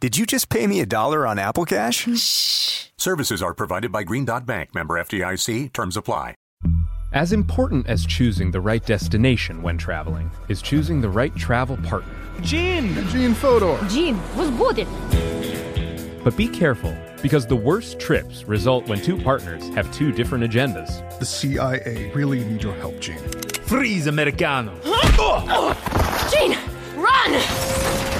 [0.00, 2.08] Did you just pay me a dollar on Apple Cash?
[2.16, 2.86] Shh.
[2.96, 5.74] Services are provided by Green Dot Bank, member FDIC.
[5.74, 6.34] Terms apply.
[7.12, 12.14] As important as choosing the right destination when traveling is choosing the right travel partner.
[12.40, 12.94] Gene!
[13.08, 13.78] Gene Fodor!
[13.90, 14.86] Gene, was good!
[16.24, 21.18] But be careful, because the worst trips result when two partners have two different agendas.
[21.18, 23.18] The CIA really need your help, Gene.
[23.66, 24.72] Freeze, Americano!
[24.82, 25.44] Huh?
[25.46, 26.30] Oh!
[26.32, 26.56] Gene,
[26.96, 28.19] run!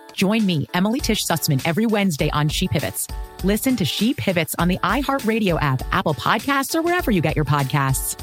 [0.13, 3.07] Join me, Emily Tish Sussman, every Wednesday on She Pivots.
[3.43, 7.45] Listen to She Pivots on the iHeartRadio app, Apple Podcasts, or wherever you get your
[7.45, 8.21] podcasts.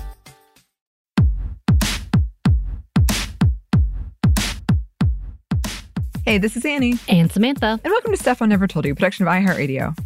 [6.25, 6.99] Hey, this is Annie.
[7.09, 7.81] And Samantha.
[7.83, 9.97] And welcome to Stuff I Never Told You, production of iHeartRadio.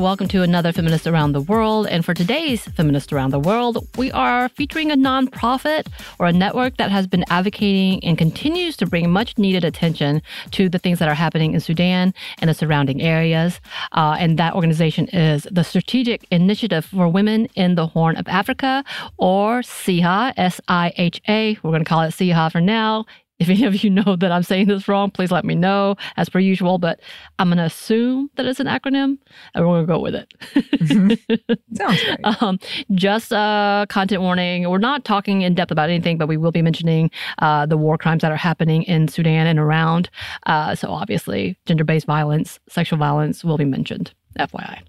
[0.00, 1.86] Welcome to another Feminist Around the World.
[1.86, 5.86] And for today's Feminist Around the World, we are featuring a nonprofit
[6.18, 10.70] or a network that has been advocating and continues to bring much needed attention to
[10.70, 13.60] the things that are happening in Sudan and the surrounding areas.
[13.92, 18.82] Uh, and that organization is the Strategic Initiative for Women in the Horn of Africa,
[19.18, 21.58] or SIHA, S I H A.
[21.62, 23.04] We're going to call it SIHA for now.
[23.40, 26.28] If any of you know that I'm saying this wrong, please let me know as
[26.28, 26.78] per usual.
[26.78, 27.00] But
[27.38, 29.18] I'm going to assume that it's an acronym
[29.54, 31.58] and we're going to go with it.
[31.76, 32.42] Sounds right.
[32.42, 32.58] Um,
[32.92, 34.68] just a content warning.
[34.68, 37.96] We're not talking in depth about anything, but we will be mentioning uh, the war
[37.96, 40.10] crimes that are happening in Sudan and around.
[40.46, 44.12] Uh, so obviously, gender based violence, sexual violence will be mentioned.
[44.38, 44.82] FYI.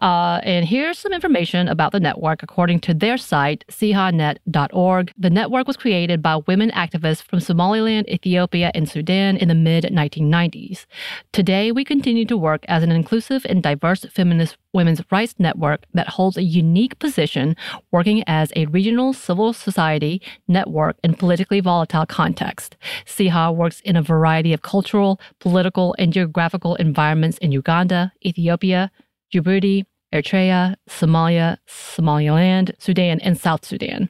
[0.00, 2.42] Uh, and here's some information about the network.
[2.42, 8.70] According to their site, sihanet.org, the network was created by women activists from Somaliland, Ethiopia,
[8.74, 10.86] and Sudan in the mid 1990s.
[11.32, 16.08] Today, we continue to work as an inclusive and diverse feminist women's rights network that
[16.08, 17.56] holds a unique position
[17.92, 22.76] working as a regional civil society network in politically volatile context.
[23.06, 28.90] SIHA works in a variety of cultural, political, and geographical environments in Uganda, Ethiopia,
[29.34, 29.84] Djibouti,
[30.14, 34.08] Eritrea, Somalia, Somaliland, Sudan, and South Sudan.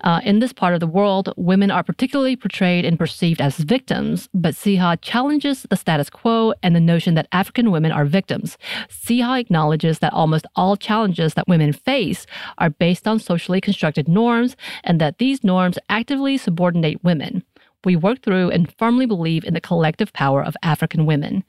[0.00, 4.28] Uh, in this part of the world, women are particularly portrayed and perceived as victims,
[4.34, 8.58] but SIHA challenges the status quo and the notion that African women are victims.
[8.88, 12.26] SIHA acknowledges that almost all challenges that women face
[12.58, 17.44] are based on socially constructed norms and that these norms actively subordinate women.
[17.84, 21.44] We work through and firmly believe in the collective power of African women.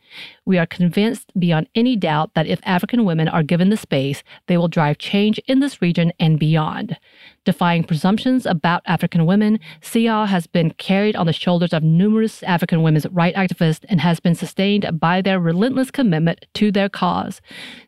[0.45, 4.57] We are convinced beyond any doubt that if African women are given the space, they
[4.57, 6.97] will drive change in this region and beyond.
[7.45, 12.81] Defying presumptions about African women, SIHA has been carried on the shoulders of numerous African
[12.81, 17.41] women's rights activists and has been sustained by their relentless commitment to their cause.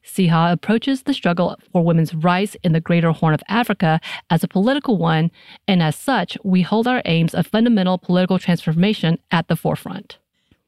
[0.03, 3.99] SIHA approaches the struggle for women's rights in the Greater Horn of Africa
[4.29, 5.31] as a political one,
[5.67, 10.17] and as such, we hold our aims of fundamental political transformation at the forefront.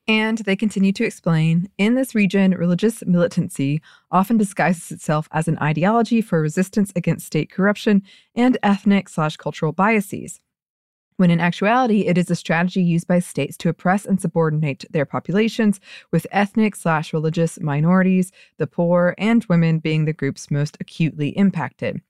[0.07, 5.59] And they continue to explain in this region, religious militancy often disguises itself as an
[5.59, 8.01] ideology for resistance against state corruption
[8.35, 10.41] and ethnic slash cultural biases.
[11.17, 15.05] When in actuality, it is a strategy used by states to oppress and subordinate their
[15.05, 15.79] populations,
[16.11, 22.01] with ethnic slash religious minorities, the poor, and women being the groups most acutely impacted.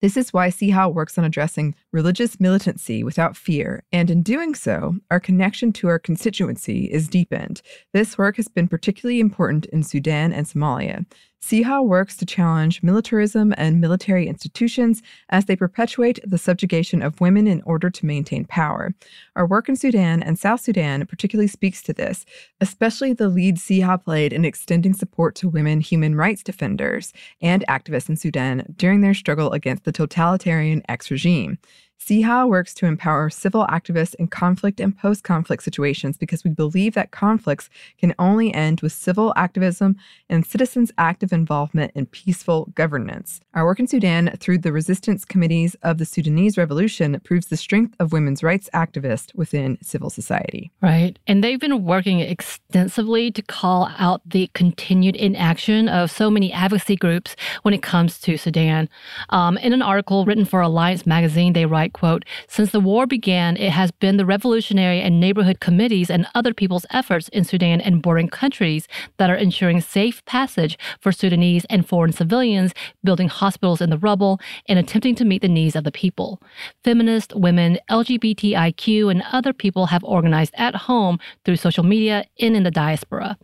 [0.00, 4.94] This is why SIHA works on addressing religious militancy without fear, and in doing so,
[5.10, 7.62] our connection to our constituency is deepened.
[7.92, 11.04] This work has been particularly important in Sudan and Somalia.
[11.42, 17.46] SIHA works to challenge militarism and military institutions as they perpetuate the subjugation of women
[17.46, 18.92] in order to maintain power.
[19.36, 22.24] Our work in Sudan and South Sudan particularly speaks to this,
[22.60, 28.08] especially the lead SIHA played in extending support to women human rights defenders and activists
[28.08, 31.58] in Sudan during their struggle against the totalitarian ex regime.
[32.00, 36.94] SIHA works to empower civil activists in conflict and post conflict situations because we believe
[36.94, 37.68] that conflicts
[37.98, 39.96] can only end with civil activism
[40.30, 43.40] and citizens' active involvement in peaceful governance.
[43.54, 47.96] Our work in Sudan through the resistance committees of the Sudanese Revolution proves the strength
[47.98, 50.70] of women's rights activists within civil society.
[50.80, 51.18] Right.
[51.26, 56.96] And they've been working extensively to call out the continued inaction of so many advocacy
[56.96, 58.88] groups when it comes to Sudan.
[59.30, 63.56] Um, in an article written for Alliance magazine, they write, quote, Since the war began,
[63.56, 68.02] it has been the revolutionary and neighborhood committees and other people's efforts in Sudan and
[68.02, 72.74] bordering countries that are ensuring safe passage for Sudanese and foreign civilians,
[73.04, 76.40] building hospitals in the rubble, and attempting to meet the needs of the people.
[76.84, 82.62] Feminist, women, LGBTIQ, and other people have organized at home through social media and in
[82.62, 83.38] the diaspora.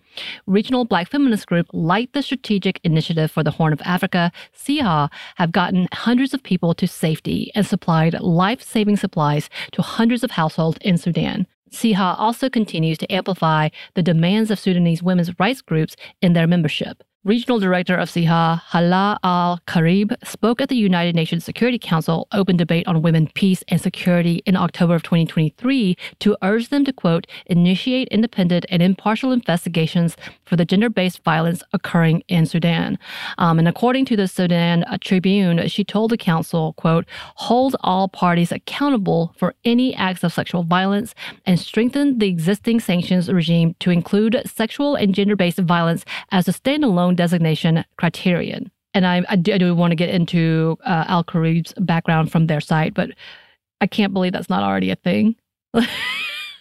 [0.46, 5.52] Regional black feminist group like the Strategic Initiative for the Horn of Africa, SIHA, have
[5.52, 10.78] gotten hundreds of people to safety and supplied life saving supplies to hundreds of households
[10.80, 11.46] in Sudan.
[11.70, 17.02] SIHA also continues to amplify the demands of Sudanese women's rights groups in their membership.
[17.24, 22.58] Regional Director of SIHA, Hala Al Karib, spoke at the United Nations Security Council open
[22.58, 27.26] debate on women, peace, and security in October of 2023 to urge them to, quote,
[27.46, 32.98] initiate independent and impartial investigations for the gender based violence occurring in Sudan.
[33.38, 37.06] Um, and according to the Sudan Tribune, she told the council, quote,
[37.36, 41.14] hold all parties accountable for any acts of sexual violence
[41.46, 46.52] and strengthen the existing sanctions regime to include sexual and gender based violence as a
[46.52, 48.70] standalone designation criterion.
[48.94, 52.46] And I, I, do, I do want to get into uh, Al Karib's background from
[52.46, 53.10] their site, but
[53.80, 55.36] I can't believe that's not already a thing.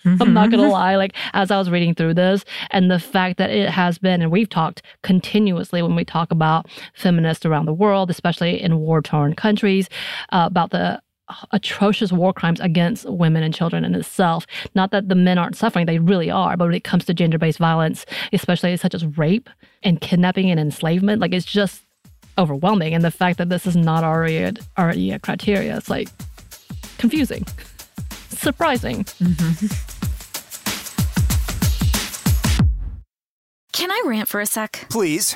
[0.06, 0.96] I'm not gonna lie.
[0.96, 4.32] Like as I was reading through this, and the fact that it has been, and
[4.32, 9.88] we've talked continuously when we talk about feminists around the world, especially in war-torn countries,
[10.32, 11.02] uh, about the
[11.52, 14.46] atrocious war crimes against women and children in itself.
[14.76, 16.58] Not that the men aren't suffering, they really are.
[16.58, 19.50] But when it comes to gender based violence, especially such as rape
[19.84, 21.82] and kidnapping and enslavement, like it's just
[22.38, 22.94] overwhelming.
[22.94, 26.10] And the fact that this is not already a, already a criteria, it's like
[26.98, 27.46] confusing,
[28.30, 29.04] surprising.
[29.04, 29.90] Mm-hmm.
[33.74, 34.86] Can I rant for a sec?
[34.90, 35.36] Please.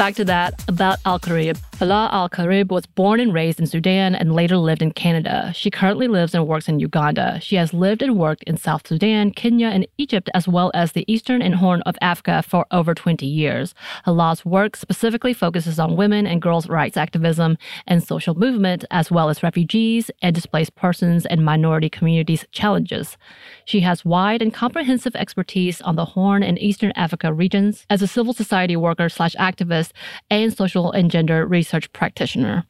[0.00, 1.58] Back to that about Al Karib.
[1.80, 5.50] Hala Al Karib was born and raised in Sudan and later lived in Canada.
[5.54, 7.40] She currently lives and works in Uganda.
[7.40, 11.10] She has lived and worked in South Sudan, Kenya, and Egypt, as well as the
[11.10, 13.74] Eastern and Horn of Africa for over 20 years.
[14.04, 17.56] Hala's work specifically focuses on women and girls' rights activism
[17.86, 23.16] and social movement, as well as refugees and displaced persons and minority communities' challenges.
[23.64, 27.86] She has wide and comprehensive expertise on the Horn and Eastern Africa regions.
[27.88, 29.92] As a civil society worker slash activist,
[30.30, 32.64] and social and gender research practitioner.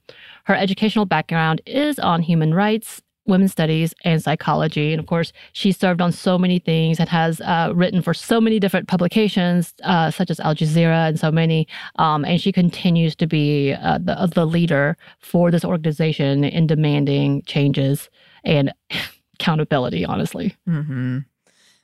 [0.45, 4.93] Her educational background is on human rights women's studies and psychology.
[4.93, 8.41] And of course, she served on so many things and has uh, written for so
[8.41, 11.69] many different publications, uh, such as Al Jazeera and so many.
[11.97, 17.43] Um, and she continues to be uh, the, the leader for this organization in demanding
[17.43, 18.11] changes
[18.43, 18.73] and
[19.35, 20.57] accountability, honestly.
[20.67, 21.19] Mm-hmm.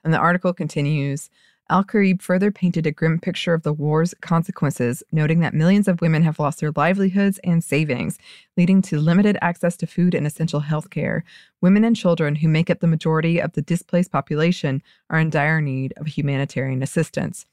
[0.05, 1.31] And the article continues.
[1.69, 6.01] Al Karib further painted a grim picture of the war's consequences, noting that millions of
[6.01, 8.19] women have lost their livelihoods and savings,
[8.57, 11.25] leading to limited access to food and essential health care.
[11.61, 14.81] Women and children, who make up the majority of the displaced population,
[15.11, 17.47] are in dire need of humanitarian assistance.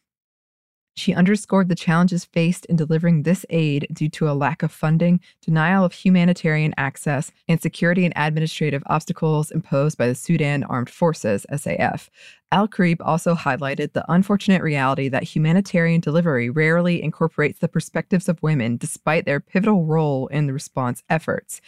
[0.95, 5.19] She underscored the challenges faced in delivering this aid due to a lack of funding,
[5.41, 11.47] denial of humanitarian access, and security and administrative obstacles imposed by the Sudan Armed Forces,
[11.51, 12.09] SAF.
[12.51, 18.43] Al Karib also highlighted the unfortunate reality that humanitarian delivery rarely incorporates the perspectives of
[18.43, 21.59] women despite their pivotal role in the response efforts.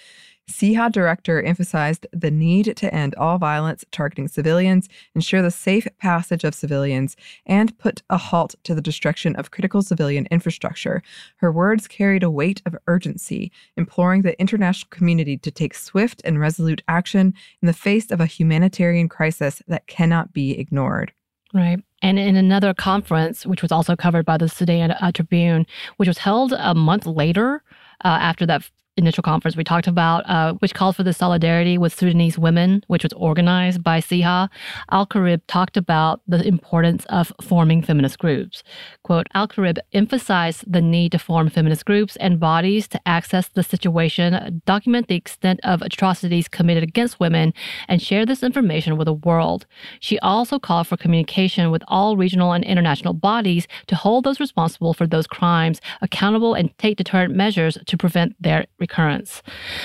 [0.50, 6.44] SIHA director emphasized the need to end all violence targeting civilians, ensure the safe passage
[6.44, 11.02] of civilians, and put a halt to the destruction of critical civilian infrastructure.
[11.38, 16.40] Her words carried a weight of urgency, imploring the international community to take swift and
[16.40, 21.12] resolute action in the face of a humanitarian crisis that cannot be ignored.
[21.54, 21.80] Right.
[22.02, 25.66] And in another conference, which was also covered by the Sudan uh, Tribune,
[25.98, 27.64] which was held a month later
[28.04, 31.94] uh, after that initial conference we talked about, uh, which called for the solidarity with
[31.94, 34.50] Sudanese women, which was organized by Siha,
[34.92, 38.64] Al Karib talked about the importance of forming feminist groups.
[39.04, 43.64] Quote, Al Karib emphasized the need to form feminist groups and bodies to access the
[43.64, 47.54] situation, document the extent of atrocities committed against women,
[47.88, 49.66] and share this information with the world.
[50.00, 54.94] She also called for communication with all regional and international bodies to hold those responsible
[54.94, 59.42] for those crimes accountable and take deterrent measures to prevent their recurrence.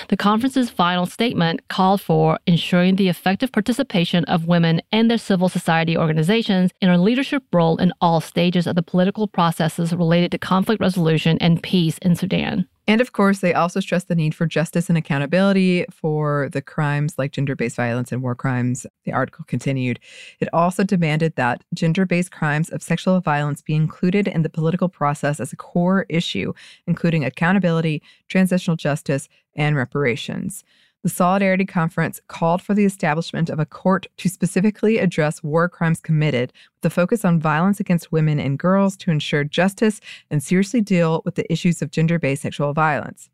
[0.08, 5.48] The conference's final statement called for ensuring the effective participation of women and their civil
[5.48, 10.38] society organizations in a leadership role in all stages of the political processes related to
[10.38, 12.66] conflict resolution and peace in Sudan.
[12.90, 17.14] And of course, they also stress the need for justice and accountability for the crimes
[17.16, 18.84] like gender based violence and war crimes.
[19.04, 20.00] The article continued.
[20.40, 24.88] It also demanded that gender based crimes of sexual violence be included in the political
[24.88, 26.52] process as a core issue,
[26.88, 30.64] including accountability, transitional justice, and reparations.
[31.02, 35.98] The Solidarity Conference called for the establishment of a court to specifically address war crimes
[35.98, 40.82] committed, with a focus on violence against women and girls to ensure justice and seriously
[40.82, 43.30] deal with the issues of gender based sexual violence.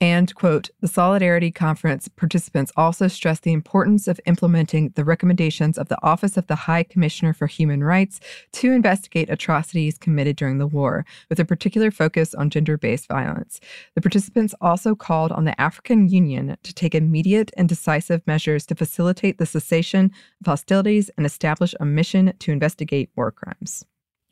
[0.00, 5.88] And, quote, the Solidarity Conference participants also stressed the importance of implementing the recommendations of
[5.88, 8.18] the Office of the High Commissioner for Human Rights
[8.52, 13.60] to investigate atrocities committed during the war, with a particular focus on gender based violence.
[13.94, 18.74] The participants also called on the African Union to take immediate and decisive measures to
[18.74, 20.10] facilitate the cessation
[20.40, 23.84] of hostilities and establish a mission to investigate war crimes.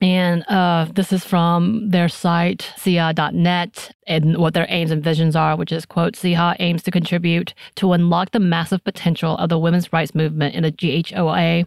[0.02, 5.56] And uh, this is from their site, SIHA.net, and what their aims and visions are,
[5.56, 9.92] which is, quote, SIHA aims to contribute to unlock the massive potential of the women's
[9.92, 11.66] rights movement in the GHOA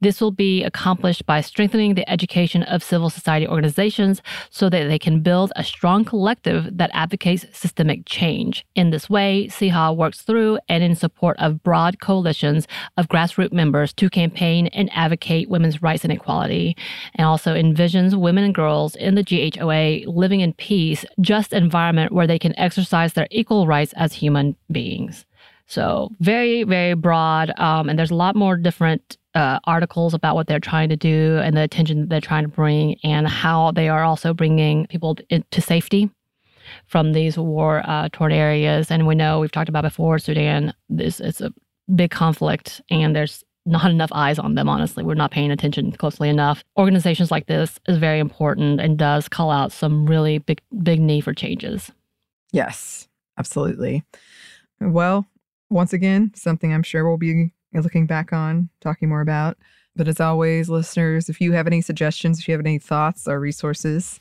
[0.00, 4.98] this will be accomplished by strengthening the education of civil society organizations so that they
[4.98, 8.64] can build a strong collective that advocates systemic change.
[8.74, 12.66] In this way, SIHA works through and in support of broad coalitions
[12.96, 16.76] of grassroots members to campaign and advocate women's rights and equality,
[17.14, 22.26] and also envisions women and girls in the GHOA living in peace, just environment where
[22.26, 25.26] they can exercise their equal rights as human beings.
[25.66, 27.52] So very, very broad.
[27.56, 31.38] Um, and there's a lot more different uh, articles about what they're trying to do
[31.42, 35.16] and the attention that they're trying to bring and how they are also bringing people
[35.50, 36.10] to safety
[36.86, 38.90] from these war uh, torn areas.
[38.90, 40.74] And we know we've talked about before Sudan.
[40.88, 41.52] This is a
[41.94, 44.68] big conflict, and there's not enough eyes on them.
[44.68, 46.64] Honestly, we're not paying attention closely enough.
[46.78, 51.22] Organizations like this is very important and does call out some really big, big need
[51.22, 51.90] for changes.
[52.52, 53.08] Yes,
[53.38, 54.04] absolutely.
[54.80, 55.26] Well,
[55.68, 59.56] once again, something I'm sure we'll be looking back on, talking more about.
[59.96, 63.40] But as always, listeners, if you have any suggestions, if you have any thoughts or
[63.40, 64.20] resources,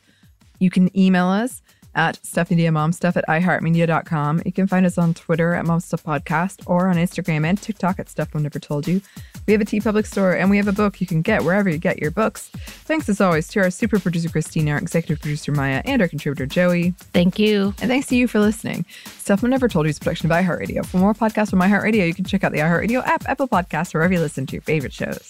[0.60, 1.62] you can email us
[2.00, 4.42] at stuffmediamomstuff at iheartmedia.com.
[4.46, 8.34] You can find us on Twitter at momstuffpodcast or on Instagram and TikTok at Stuff
[8.34, 9.02] Mom Never Told You.
[9.46, 11.78] We have a TeePublic store and we have a book you can get wherever you
[11.78, 12.48] get your books.
[12.56, 16.46] Thanks as always to our super producer Christina, our executive producer Maya, and our contributor
[16.46, 16.92] Joey.
[17.12, 17.74] Thank you.
[17.82, 18.86] And thanks to you for listening.
[19.06, 20.86] Stuff Mom Never Told You is a production of iHeartRadio.
[20.86, 24.14] For more podcasts from iHeartRadio, you can check out the iHeartRadio app, Apple Podcasts, wherever
[24.14, 25.30] you listen to your favorite shows.